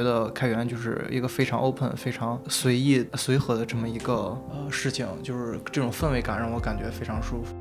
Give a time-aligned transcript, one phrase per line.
[0.00, 7.54] 觉得开源就是一个非常 open、非常随意、随和的这么一个呃事情，就是这种氛围感让我感觉非常舒服。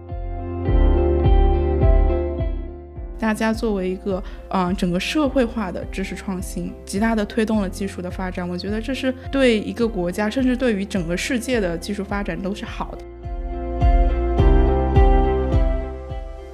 [3.19, 8.47] 大家作为一个嗯整个社会化的知识创新，极大的推动了技术的发展。
[8.47, 13.08] 我觉得这是对一个国家，甚至对于整个世界的技术发展都是好的。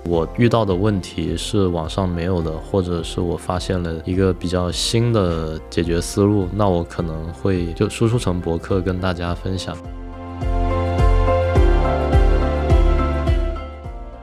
[0.07, 9.75] 我遇到的问题是网上没有的，或者是我发现了一个比较新的解决思路，那我可能会就输出成博客跟大家分享。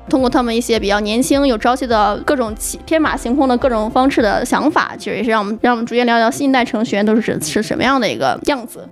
[0.09, 2.55] 通过他们一些比较年轻、有朝气的各种
[2.87, 8.89] 天马行空的各种方式的想法，其实也是让我们让我们逐渐聊聊新一代程序员都是是什么样的一个样子。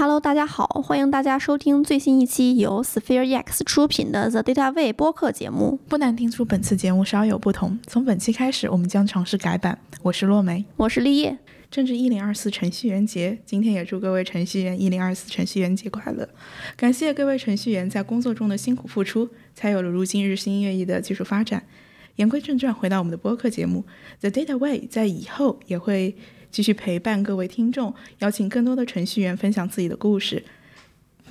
[0.00, 5.78] Hello，大家好，欢迎大家收听最新一期由 Sphere EX 出品的 The Data Way 播客节目。
[5.90, 9.78] 不难听出本次节目稍有不同，从本期开始，我们将尝试改版。
[10.00, 11.36] 我是洛梅，我是立业。
[11.70, 16.26] 正值一零二四程序员节，今天也祝各位程序员一零二四程序员节快乐！
[16.78, 21.62] 感谢各位程序员在工作中的辛苦付出，才有了如今日新月异的技术发展。
[22.16, 23.84] 言归正传，回到我们的播客节目
[24.20, 26.16] ，The Data Way 在以后也会
[26.50, 30.44] 继续陪伴各位听众，邀请更多的程序员分享自己的故事。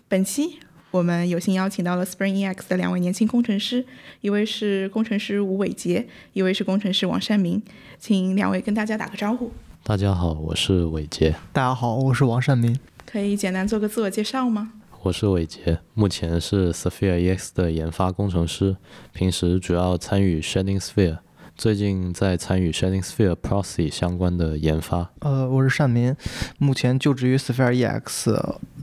[0.07, 0.59] 本期
[0.91, 3.85] 我们有幸邀请到了 Spring EX 的两位年轻工程师，
[4.21, 7.61] 一位是工程师吴伟杰，一位是工程师王善明，
[7.99, 9.51] 请两位跟大家打个招呼。
[9.83, 11.35] 大家好，我是伟杰。
[11.51, 12.79] 大家好，我是王善明。
[13.05, 14.71] 可以简单做个自我介绍吗？
[15.03, 18.77] 我是伟杰，目前是 Sphere EX 的研发工程师，
[19.13, 21.19] 平时主要参与 Sharding Sphere，
[21.59, 25.11] 最近在参与 Sharding Sphere Proxy 相关的研发。
[25.19, 26.15] 呃，我是善民，
[26.57, 28.33] 目前就职于 Sphere EX。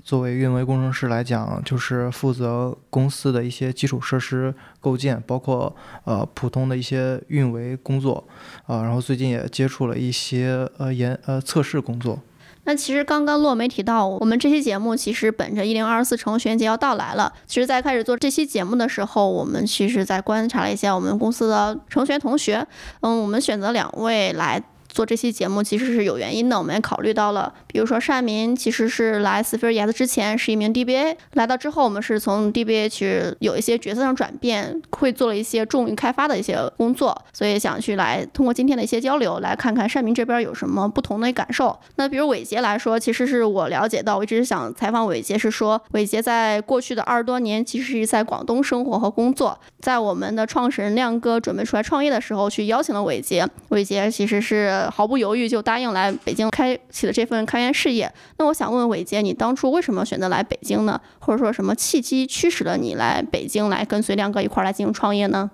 [0.04, 8.22] 作为运维工程师来讲，就是负责公司的一些基础设施构建，包括呃普通的一些运维工作，
[8.66, 12.20] 啊，然后最近也接触了一些呃研呃测试工作。
[12.66, 22.66] 那其实刚刚洛梅提到，我们这期节目其实本着一零二四程序员节要到来了，其实在开始做这期节目的时候，我们其实在观察了一下我们公司的程序员同学，
[23.00, 24.62] 嗯，我们选择两位来。
[24.96, 41.78] 做这期节目其实是有原因的，我们也考虑到了，比如说善民其实是来 Sphere EX 之前是一名 DBA，来到之后我们是从 DBA 去有一些角色上转变，会做了一些重于开发的一些工作，所以想去来通过今天的一些交流来看看善民这边有什么不同的感受。
[41.96, 54.85] 那比如伟杰来说，其实是我了解到，我一直想采访伟杰，是说伟杰在过去的二十多年其实是在广东生活和工作，在我们的创始人亮哥准备出来创业的时候，去邀请了伟杰，伟杰其实是。
[54.90, 58.12] 毫不犹豫就答应来北京开启了这份开源事业。
[58.38, 61.00] 那我想问问伟杰，你当初为什么选择来北京呢？
[61.18, 65.50] 或者说什么契机驱使了你来北京来跟随亮哥一块儿来进行创业呢？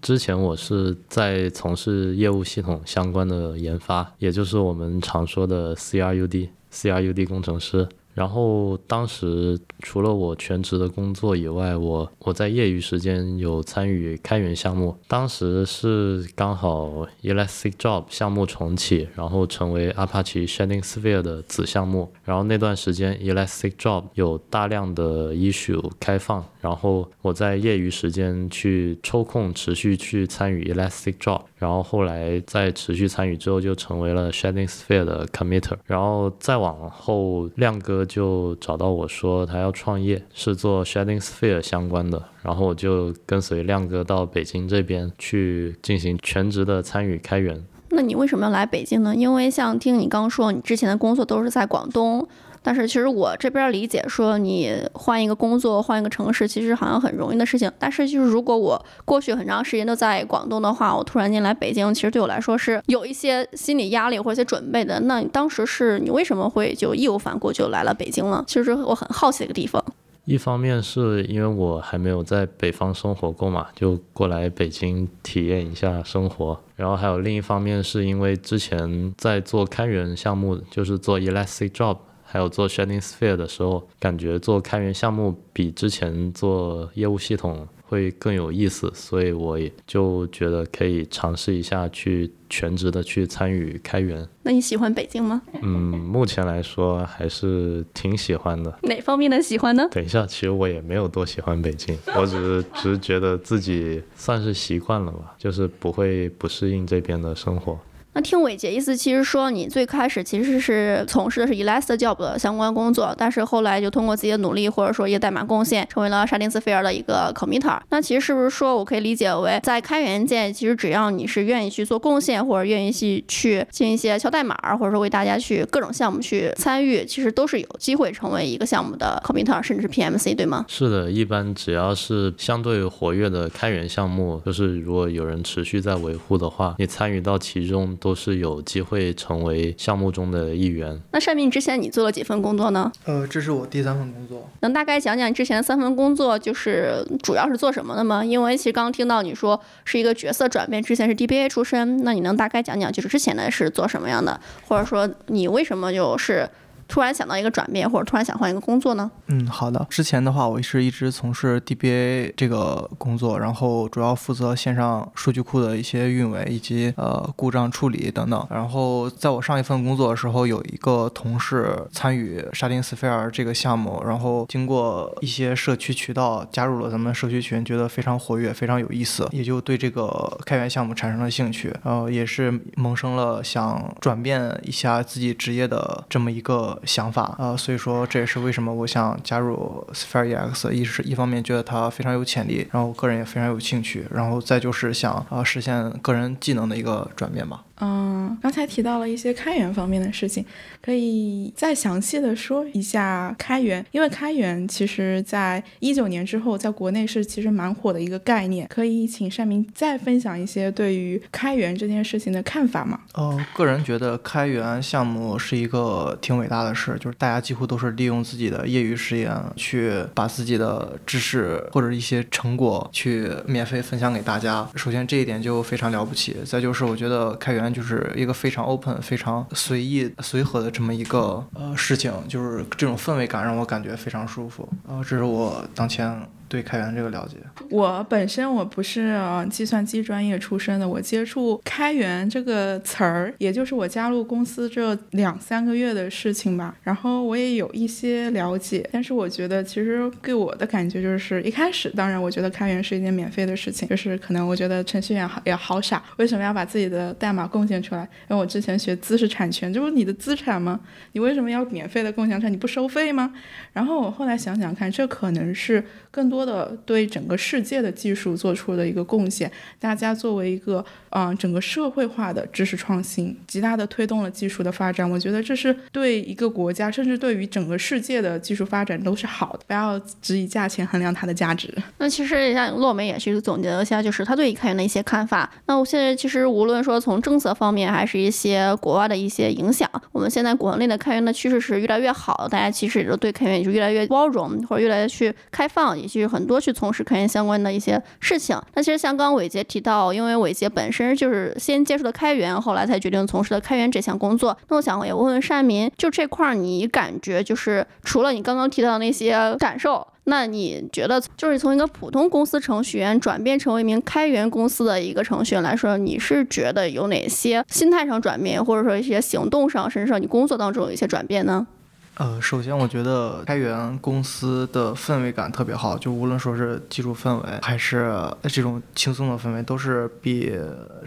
[0.00, 7.88] 之前我是在从事业务系统相关的研发，也就是我们常说的 CRUD、CRUD 工程师。
[8.12, 14.96] 然后当时除了我全职的工作以外，我我在业余时间有参与开源项目。
[15.06, 22.12] 当时是刚好 Elastic Job 项目重启，然后成为 Apache Sharding Sphere 的子项目。
[22.24, 31.42] 然后那段时间 Elastic Job 有大量的 issue 开放，然后我在业余时间去抽空持续去参与 Elastic Job。
[31.56, 35.76] 然后后来在持续参与之后，就成为了 Sharding Sphere 的 Committer。
[35.84, 42.22] 然后再往后，亮哥就找到我说他要创业，是做 Sharding Sphere 相关的。
[42.42, 47.62] 然后我就跟随亮哥到北京这边去进行全职的参与开源。
[47.90, 49.14] 那你为什么要来北京呢？
[49.14, 52.26] 因为像听你刚说，你之前的工作都是在广东。
[52.62, 57.72] 但是其实我这边理解说，你换一个工作，换一个城市，其实好像很容易的事情。
[57.78, 65.00] 但是就是如果我过去很长时间都在广东的话，我突然间来北京，其实对我来说是有一些心理压力或者一些准备的。
[65.00, 68.44] 那当时是你为什么会就义无反顾就来了北京呢？
[68.46, 69.82] 其实我很好奇的一个地方。
[70.26, 76.60] 一方面是因为我还没有在北方生活过嘛，就过来北京体验一下生活。
[76.76, 81.96] 然后还有另一方面是因为之前在做开源项目，就是做 Elastic Job。
[82.32, 94.24] 还有做 Shining Sphere 的时候，感觉做开源项目比之前做业务系统会更有意思，所以我也就觉得可以尝试一下去全职的去参与开源。
[94.44, 95.42] 那你喜欢北京吗？
[95.60, 98.72] 嗯，目前来说还是挺喜欢的。
[98.82, 99.88] 哪方面的喜欢呢？
[99.90, 107.76] 等一下，其实我也没有多喜欢北京，我只是只是觉得自己算是习惯了吧，就是不会不适应这边的生活。
[108.12, 117.78] 那听伟杰意思，其实说你最开始其实是从事的是 ElastaJob 的相关工作，但是后来就通过自己的努力或者说一些代码贡献，成为了沙丁斯菲尔的一个 committer。
[117.90, 130.64] 那其实是不是说我可以理解为，在开源界，其实只要你是愿意去做贡献，或者愿意去去进一些敲代码，或者说为大家去各种项目去参与，其实都是有机会成为一个项目的 committer，甚至是 PMC，对吗？
[130.66, 137.96] 是的，一般只要是相对活跃的开源项目，就是如果有人持续在维护的话，你参与到其中。
[138.00, 141.00] 都是有机会成为项目中的一员。
[141.12, 142.90] 那善明之前你做了几份工作呢？
[143.04, 144.48] 呃，这是我第三份工作。
[144.60, 148.24] 能大概讲讲之前的三份工作就是主要是做什么的吗？
[148.24, 156.48] 因为其实刚刚听到你说是一个角色转变，之前是 DBA 出身，那你能大概讲讲就是之前的是做什么样的，或者说你为什么就是？
[156.90, 159.08] 突然想到一个转变，或者突然想换一个工作呢？
[159.28, 159.86] 嗯，好的。
[159.88, 168.44] 之前的话，我是一直从事 DBA 这个工作，然后主要负责线上数据库的一些运维以及呃故障处理等等。
[168.50, 181.72] 然后在我上一份工作的时候，有一个同事参与沙丁斯菲尔这个项目，然后经过一些社区渠道加入了咱们社区群，觉得非常活跃，非常有意思，也就对这个开源项目产生了兴趣。
[181.84, 186.78] 然后也是萌生了想转变一下自己职业的这么一个。
[186.84, 197.64] 想法啊，所以说这也是为什么我想加入 Sphere EX，一是一方面觉得它非常有潜力，然后个人也非常有兴趣，然后再就是想啊实现个人技能的一个转变吧。
[197.80, 200.44] 嗯，刚才提到了一些开源方面的事情，
[200.82, 213.00] 可以再详细的说一下开源，因为开源其实在一九年之后，在国内是其实蛮火的一个概念，可以请善明再分享一些对于开源这件事情的看法吗？
[213.14, 224.68] 呃，个人觉得开源项目是一个挺伟大的事，就是大家几乎都是利用自己的业余时间去把自己的知识或者一些成果去免费分享给大家。
[224.76, 227.69] 首先这一点就非常了不起，再就是我觉得开源。
[227.72, 234.68] 就是一个非常 open、非常随意、随和的这么一个呃事情，就是这种氛围感让我感觉非常舒服。
[234.86, 236.20] 呃，这是我当前。
[236.50, 237.36] 对开源这个了解，
[237.70, 239.16] 我本身我不是
[239.48, 246.74] 计算机专业出身的，我接触开源这个词儿，也就是我加入公司这两三个月的事情吧。
[246.82, 258.02] 然后我也有一些了解，但是我觉得其实给我的感觉就是，一开始当然我觉得开源是一件免费的事情，就是可能我觉得程序员也好傻，为什么要把自己的代码贡献出来？
[258.28, 260.80] 因为我之前学知识产权，这不是你的资产吗？
[261.12, 262.50] 你为什么要免费的共享出来？
[262.50, 263.32] 你不收费吗？
[263.72, 266.39] 然后我后来想想看，这可能是更多。
[266.40, 275.08] 多的对整个世界的技术做出的一个贡献，大家作为一个嗯整个社会化的知识创新，极大的推动了技术的发展。
[275.08, 279.60] 我觉得这是对一个国家，甚至对于整个世界的技术发展都是好的。
[279.66, 281.70] 不要只以价钱衡量它的价值。
[281.98, 285.50] 那其实像洛梅也是总结了一下，就是他对开源的一些看法。
[285.66, 298.56] 那我现在其实无论说从政策方面，还是一些国外的一些影响，我们现在国内的开源的趋势是越来越好，大家其实也都对开源也就越来越包容，或者越来越去开放，也就是很多去从事开源相关的一些事情。
[298.74, 304.56] 那其实像刚刚伟杰提到，因为伟杰本身就是先接触的开源，后来才决定从事的开源这项工作。
[304.68, 321.66] 那我想也问问善民，就这块儿你感觉就是除了你刚刚提到的那些感受，那你觉得就是从一个普通公司程序员转变成为一名开源公司的一个程序员来说，你是觉得有哪些心态上转变，或者说一些行动上，甚至说你工作当中有一些转变呢？
[322.16, 330.52] 呃，首先我觉得开源公司的氛围感特别好，就无论说是技术氛围，还是这种轻松的氛围，都是比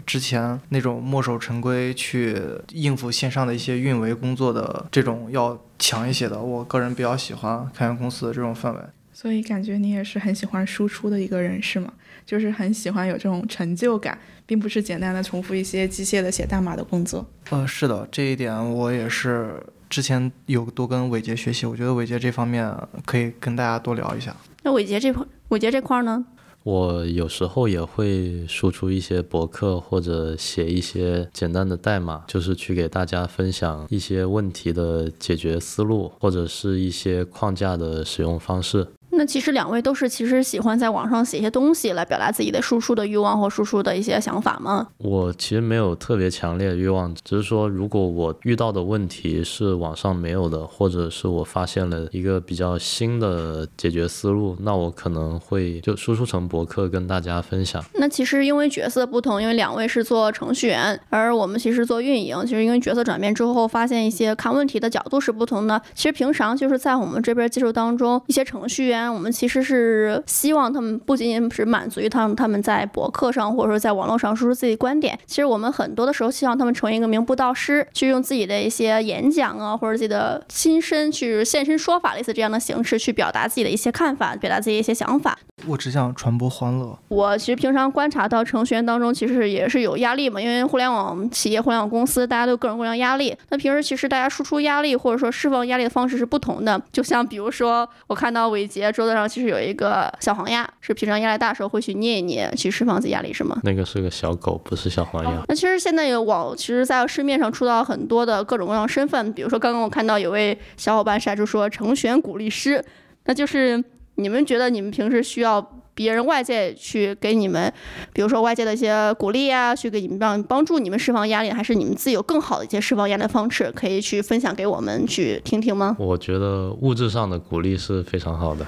[0.08, 2.42] 之前那种墨守成规去
[2.72, 6.42] 应付线上的一些运维工作的这种要强一些的。
[6.42, 8.80] 我个人比较喜欢开源公司的这种氛围。
[9.14, 11.94] 所以感觉你也是很喜欢输出的一个人，是吗？
[12.26, 17.26] 就是很喜欢有这种成就感，并不是简单的重复一些机械的写代码的工作。
[17.50, 19.62] 呃，是的，这一点我也是。
[19.90, 24.36] 之前有多跟伟杰学习，我觉得伟杰这方面可以跟大家多聊一下。
[24.64, 26.26] 那伟杰这块，伟杰这块呢？
[26.64, 38.88] 我有时候也会输出一些博客或者写一些简单的代码，就是去给大家分享一些问题的解决思路，或者是一些框架的使用方式。
[39.16, 44.88] 那其实两位都是其实喜欢在网上写一些东西来表达自己的输出的欲望或输出的一些想法吗？
[44.98, 57.84] 我其实没有特别强烈的欲望，只是说如果我遇到的问题是网上没有的，或者是我发现了一个比较新的解决思路，那我可能会就输出成博客跟大家分享。
[57.96, 65.82] 那其实因为角色不同，因为两位是做程序员，而我们其实做运营，其实因为角色转变之后，发现一些看问题的角度是不同的。
[65.94, 69.03] 其实平常就是在我们这边技术当中，一些程序员。
[69.04, 85.38] 员，我们其实是希望他们不仅仅是满足于他们他们在博客上或者说在网络上输出自己观点，其实我们很多的时候希望他们成为一个名不道师，去用自己的一些演讲啊或者自己的亲身去现身说法类似这样的形式去表达自己的一些看法，表达自己一些想法。
[85.68, 86.98] 我只想传播欢乐。
[87.10, 93.36] 我其实平常观察到程序员当中其实也是有压力嘛，因为互联网企业、互联网公司大家都各种各样压力。
[93.50, 96.82] 那平时其实大家输出压力或者说释放压力的方式是不同的。
[96.92, 103.60] 就像比如说，我看到伟杰桌子上其实有一个小黄鸭，是平常压力大的时候会去捏一捏，去释放自己压力，是吗？
[103.64, 105.44] 那个是个小狗，不是小黄鸭。
[105.50, 112.84] 那其实现在有网，其实在市面上出到很多的各种各样身份，比如说刚刚我看到有位小伙伴晒出说成全鼓励师，
[113.26, 113.84] 那就是
[114.16, 115.62] 你们觉得你们平时需要
[115.96, 117.72] 别人外界去给你们，
[118.12, 125.96] 比如说外界的一些鼓励啊，去给你们帮帮助你们释放压力，还是你们自己有更好的一些释放压力的方式，可以去分享给我们去听听吗？
[126.00, 128.66] 我觉得物质上的鼓励是非常好的。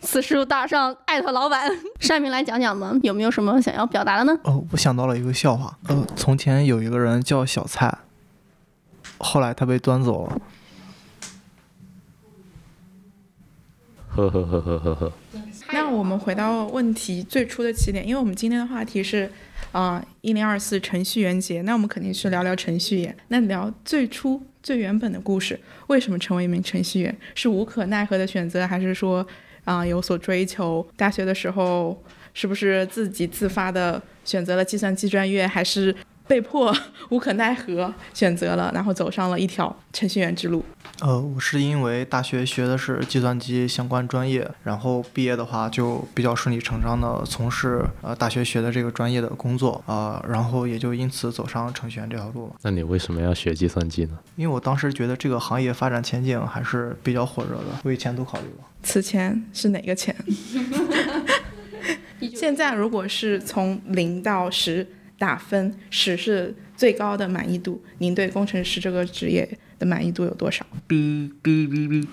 [0.00, 2.98] 此处大上艾特老板，善明来讲讲吗？
[3.02, 4.38] 有没有什么想要表达的呢？
[4.44, 5.76] 哦，我想到了一个笑话。
[5.88, 7.98] 呃，从前有一个人叫小蔡，
[9.18, 10.40] 后来他被端走了。
[14.10, 15.12] 呵呵呵呵呵呵。
[15.98, 19.28] 我们回到问题最初的起点，因为我们今天的话题是，
[19.72, 23.16] 啊，一零二四程序员节，那我们肯定是聊聊程序员。
[23.28, 27.18] 那聊最初最原本的故事，为什么成为一名程序员？
[27.34, 29.26] 是无可奈何的选择，还是说
[29.64, 30.86] 啊有所追求？
[30.96, 32.00] 大学的时候
[32.32, 35.92] 是不是自己自发的选择了计算机专业，还是
[36.28, 36.72] 被迫
[37.08, 40.64] 无可奈何选择了，然后走上了一条程序员之路？
[41.00, 52.56] 呃，我是因为大学学的是计算机相关专业，然后毕业的话就比较顺理成章的从事呃大学学的这个专业的工作啊、然后也就因此走上程序员这条路了。
[52.62, 54.18] 那你为什么要学计算机呢？
[54.34, 58.64] 因为我当时觉得这个行业发展前景还是比较火热的，我以前都考虑过。
[58.82, 60.14] 此前是哪个钱？
[62.34, 64.84] 现在如果是从零到十
[65.16, 69.48] 打分，十是最高的满意度，您对工程师这个职业
[69.78, 70.64] 的满意度有多少？
[70.88, 72.06] 哔哔哔哔。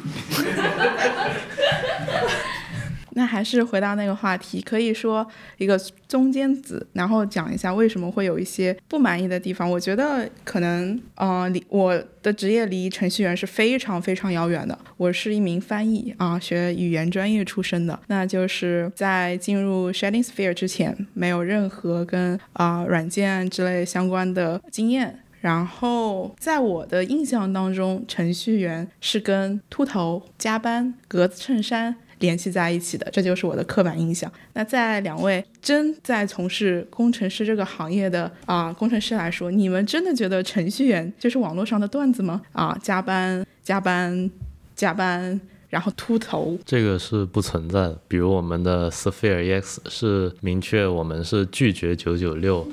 [3.17, 5.25] 那还是回到那个话题，可以说
[5.57, 9.71] 一个中间子，然后讲一下为什么会有一些不满意的地方。
[9.71, 14.77] 我觉得可能，呃，离我的职业离程序员是非常非常遥远的。
[14.97, 25.21] 我是一名翻译啊，学语言专业出身的，那就是在进入 Shading Sphere 之前，没有任何跟啊、软件之类相关的经验。
[25.45, 34.31] 然后在我的印象当中，程序员是跟秃头、加班、格子衬衫联系在一起的，这就是我的刻板印象。
[34.53, 42.41] 那在两位真在从事工程师这个行业的啊、工程师来说，你们真的觉得程序员就是网络上的段子吗？
[42.51, 44.31] 啊，加班、加班、
[44.75, 47.97] 加班，然后秃头，这个是不存在的。
[48.07, 52.65] 比如我们的 Sphere EX 是明确我们是拒绝九九六，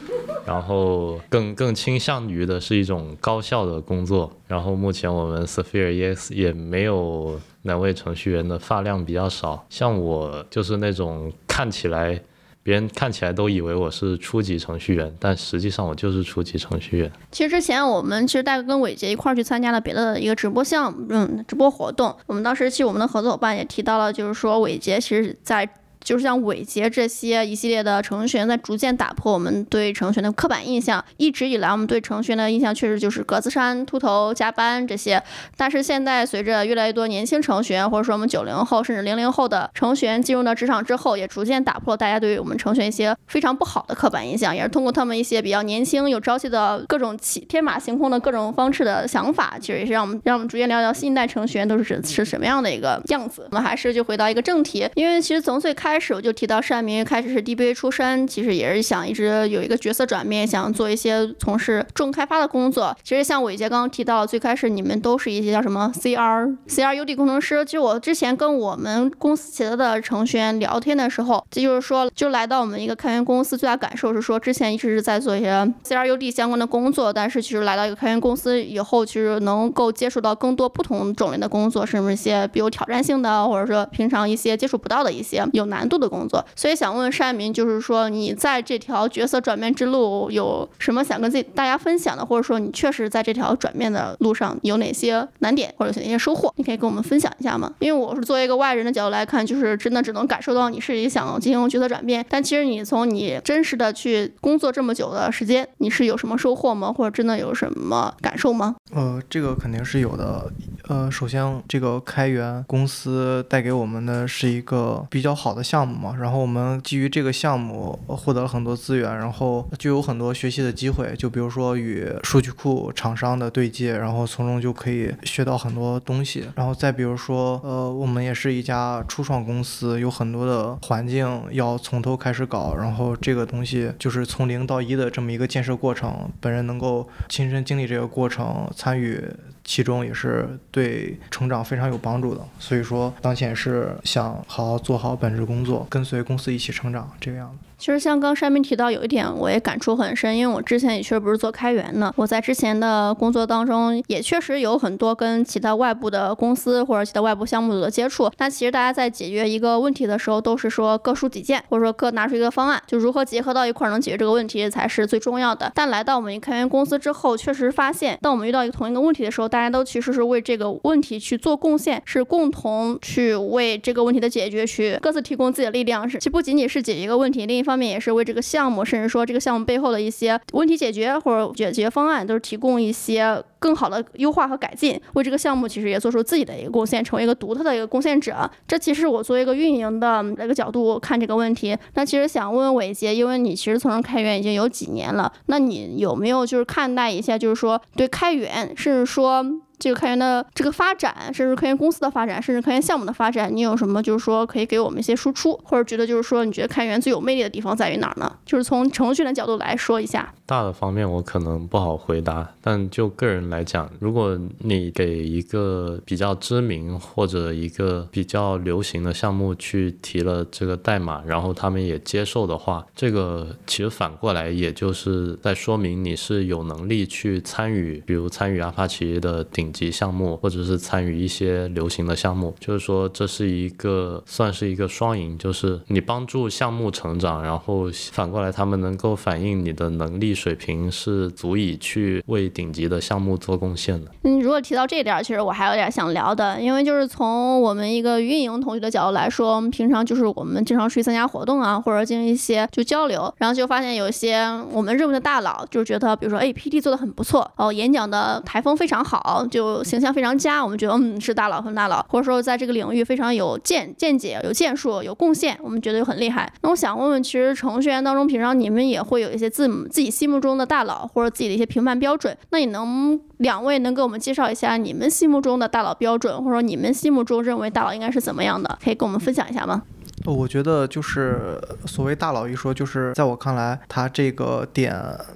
[0.46, 4.32] 然后更更倾向于的是一种高效的工作。
[4.46, 12.22] 然后目前我们 Sphere EX 也没有哪位程序员的发量比较少，像我就是那种看起来。
[12.62, 17.10] 别人看起来都以为我是初级程序员，但实际上我就是初级程序员。
[17.30, 22.16] 其实之前我们其实大概跟伟杰一块儿去参加了别的一个直播项目，嗯，直播活动。
[22.26, 25.68] 我们当时其实我们的合作伙伴也提到了，就是说伟杰其实在。
[26.02, 31.04] 就是像伟杰这些一系列的程序员，在逐渐打破我们对程序员的刻板印象。
[31.16, 35.22] 一直以来，我们对程序员的印象确实就是格子衫、秃头、加班这些。
[35.56, 53.46] 但是现在，随着越来越多年轻程序员，或者说我们九零后甚至零零后的程序员进入到职场之后，也逐渐打破大家对于我们程序员一些非常不好的刻板印象，也是通过他们一些比较年轻、有朝气的各种起天马行空的各种方式的想法，其实也是让我们让我们逐渐聊聊新一代程序员都是是是什么样的一个样子。
[53.50, 62.96] 我们还是就回到一个正题，因为其实从最开开始我就提到单明开始是 DBA 出身，其实也是想一直有一个角色转变，想做一些从事重开发的工作。
[63.02, 67.62] 其实像伟杰刚刚提到，最开始你们都是一些叫什么 CR、CRUD 工程师。
[67.66, 86.44] 其实我之前跟我们公司其他的程序员聊天的时候，这就是说，就来到我们一个开源公司，最大感受是说，之前一直是在做一些 CRUD 相关的工作，但是其实来到一个开源公司以后，其实能够接触到更多不同种类的工作，甚至一些比有挑战性的，或者说平常一些接触不到的一些有难难度的工作。
[86.54, 97.72] 所以想问问单明，就是说你在这条角色转变之路有什么想跟自己大家分享的，或者说你确实在这条转变的路上有哪些难点或者哪些收获，你可以跟我们分享一下吗？
[97.80, 106.92] 因为我是作为一个外人的角度来看，就是真的只能感受到你是一想进行角色转变，但其实你从你真实的去工作这么久的时间，你是有什么收获吗？
[106.92, 108.74] 或者真的有什么感受吗？
[108.92, 110.50] 呃，这个肯定是有的。
[110.88, 126.44] 呃，首先这个开源公司带给我们的是一个比较好的项目嘛，然后我们基于这个项目获得了很多资源，然后就有很多学习的机会，就比如说与数据库厂商的对接，然后从中就可以学到很多东西。
[126.56, 139.24] 然后再比如说，呃，我们也是一家初创公司，有很多的环境要从头开始搞，然后这个东西就是从零到一的这么一个建设过程，本人能够亲身经历这个过程，参与。
[139.64, 147.58] 其中也是对成长非常有帮助的，所以说当前是想好好做好本职工作，跟随公司一起成长这个样子。
[147.82, 158.30] 其实像刚山明提到有一点，我也感触很深，因为我之前也确实不是做开源的，我在之前的工作当中也确实有很多跟其他外部的公司或者其他外部项目组的接触。
[158.38, 165.72] 那其实大家在解决一个问题的时候，都是说各抒己见，或者说各拿出一个方案，就如何结合到一块儿能解决这个问题才是最重要的。
[165.74, 176.08] 但来到我们一开源公司之后，确实发现，当我们遇到一个同一个问题的时候，大家都其实是为这个问题去做贡献，是共同去为这个问题的解决去各自提供自己的力量。
[176.08, 188.50] 是，其不仅仅是解决一个问题，另一方方面也是为这个项目，甚至说这个项目背后的一些问题解决或者解决方案，都是提供一些更好的优化和改进，为这个项目其实也做出自己的一个贡献，成为一个独特的一个贡献者。
[188.68, 191.74] 这其实我作为一个运营的一个角度看这个问题。
[191.94, 199.42] 那其实想问问伟杰，因为你其实从事开源已经有几年了，那你有没有就是看待一下，就是说对开源，甚至说。
[199.82, 208.32] 这个开源的这个发展，甚至开源公司的发展，甚至开源项目的发展，你有什么就是说可以给我们一些输出，或者觉得就是说你觉得开源最有魅力的地方在于哪儿呢？
[208.46, 210.32] 就是从程序员的角度来说一下。
[210.46, 229.71] 大的方面我可能不好回答，但就个人来讲，如果你给一个比较知名或者一个比较流行的项目去提了这个代码，然后他们也接受的话，这个其实反过来也就是在说明你是有能力去参与，比如参与阿帕奇的顶。
[229.72, 244.10] 级项目，或者是参与一些流行的项目，就是说这是一个算是一个双赢，就是你帮助项目成长，然后反过来他们能够反映你的能力水平是足以去为顶级的项目做贡献的。
[244.22, 259.84] 嗯，如果提到这一点，其实我还有点想聊的，因为就是从我们一个运营同学的角度来说，我们平常就是我们经常出去参加活动啊，或者进行一些就交流，然后就发现有一些我们认为的大佬，就觉得比如说哎 PT 做的很不错哦，演讲的台风非常好，就。
[259.92, 266.50] 形象非常佳，我们觉得嗯是大佬很大佬，或者说在这个领域非常有见见解、有建树、有贡献，我们觉得又很厉害。
[266.62, 272.34] 那我想问问，其实程序员当中，平常你们也会有一些自自己心目中的大佬，或者自己的一些评判标准。
[272.50, 278.78] 那你能两位能给我们介绍一下你们心目中的大佬标准，或者说你们心目中认为大佬应该是怎么样的？
[278.82, 279.82] 可以跟我们分享一下吗？
[280.24, 284.94] 我觉得就是所谓大佬一说，就是在我看来，他这个点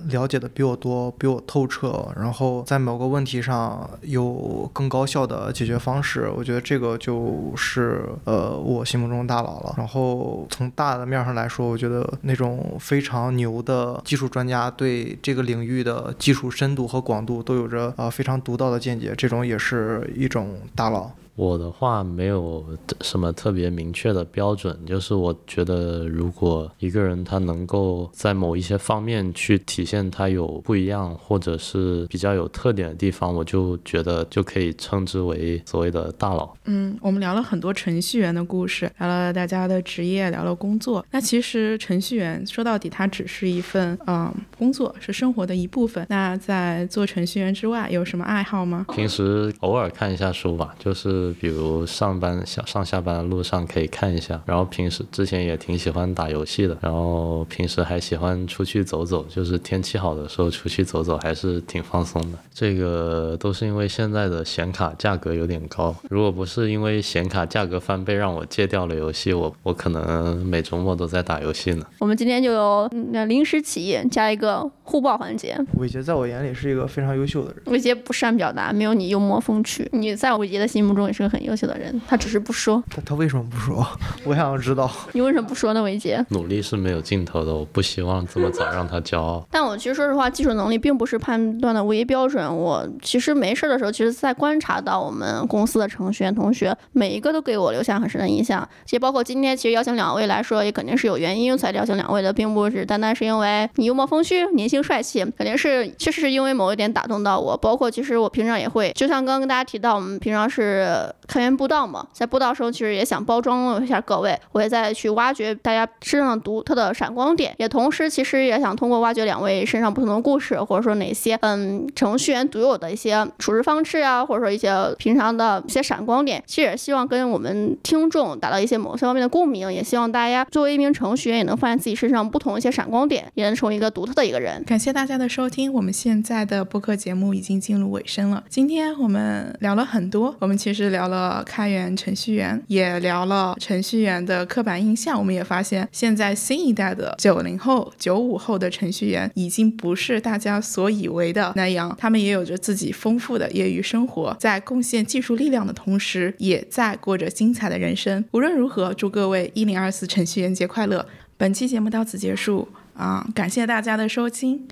[0.09, 6.31] 了解的比我多，比我透彻，然后在某个问题上有更高效的解决方式。
[6.37, 9.75] 我觉得这个就是呃我心目中大佬了。
[9.77, 21.11] 然后从大的面上来说，我觉得那种非常牛的技术专家，对这个领域的技术深度和广度都有着呃非常独到的见解，这种也是一种大佬。
[21.37, 22.64] 我的话没有
[23.03, 36.55] 什么特别明确的标准，就是我觉得如果一个人他能够在某一些方面去体现他有不一样或者是比较有特点的地方，我就觉得就可以称之为所谓的大佬。
[36.64, 41.05] 嗯，我们聊了很多程序员的故事，聊了大家的职业，聊了工作。
[41.11, 46.07] 那其实程序员说到底，它只是一份嗯工作，是生活的一部分。
[46.09, 48.87] 那在做程序员之外，有什么爱好吗？
[48.94, 51.25] 平时偶尔看一下书吧，就是。
[51.32, 62.38] 比如上班下上下班的路上可以看一下，然后平时之前也挺喜欢打游戏的，然后平时还喜欢出去走走，就是天气好的时候出去走走还是挺放松的。
[62.52, 71.84] 这个都是因为现在的显卡价格有点高，如果不是因为显卡价格翻倍让我戒掉了游戏，我我可能每周末都在打游戏呢。
[71.98, 72.88] 我们今天就有
[73.26, 75.58] 临时起意加一个互爆环节。
[75.74, 77.62] 伟杰在我眼里是一个非常优秀的人。
[77.66, 79.88] 伟杰不善表达，没有你幽默风趣。
[79.92, 81.15] 你在伟杰的心目中也是。
[81.16, 82.83] 是个很优秀的人，他只是不说。
[82.90, 83.87] 他他为什么不说？
[84.24, 84.90] 我想要知道。
[85.12, 86.24] 你为什么不说呢，维杰？
[86.29, 89.44] 努力是没有尽头的，我不希望这么早让他骄傲。
[89.50, 92.55] 但我其实说实话，技术能力并不是判断的唯一标准。
[92.55, 98.68] 我其实没事的时候，其实在观察到我们公司的程序员同学，每一个都给我留下很深的印象。
[98.85, 107.57] 其实包括今天，其实邀请两位来说，也肯定是有原因才邀请两位的，并不是单单是因为你幽默风趣、年轻帅气，肯定是确实是因为某一点打动到我。
[107.57, 110.87] 包括其实我平常也会，就像刚刚跟大家提到，我们平常是
[111.26, 134.62] 开源布道嘛，在布道时候其实也想包装一下各位，我也在去挖掘大家身上独特的闪光点，也同时其实也想通过挖掘两位身上不同的故事，或者说哪些嗯程序员独有的一些处事方式啊，或者说一些平常的一些闪光点，其实也希望跟我们听众达到一些某些方面的共鸣，也希望大家作为一名程序员也能发现自己身上不同一些闪光点，也能成为一个独特的一个人。
[134.64, 138.44] 感谢大家的收听，我们现在的播客节目已经进入尾声了。
[138.48, 145.18] 今天我们聊了很多，我们其实聊了开源程序员，也聊了程序员的刻板印象。
[145.18, 158.24] 我们也发现，现在新一代的九零后、九五后的程序员已经不是大家所以为的那样，他们也有着自己丰富的业余生活，在贡献技术力量的同时，也在过着精彩的人生。
[158.32, 161.06] 无论如何，祝各位一零二四程序员节快乐！
[161.37, 164.66] 本期节目到此结束啊，感谢大家的收听，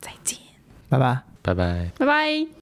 [0.00, 0.38] 再见。
[0.90, 1.22] 拜拜。
[1.40, 1.90] 拜拜。
[1.98, 2.46] 拜拜。